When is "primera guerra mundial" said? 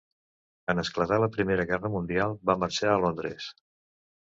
1.37-2.37